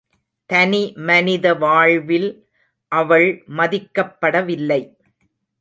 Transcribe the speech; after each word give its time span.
தனி 0.49 0.79
மனித 1.09 1.53
வாழ்வில் 1.53 2.27
அவள் 2.91 3.29
மதிக்கப்படவில்லை. 3.57 4.81